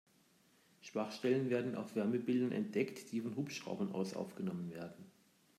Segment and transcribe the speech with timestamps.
[0.81, 5.05] Schwachstellen werden auf Wärmebildern entdeckt, die von Hubschraubern aus aufgenommen werden.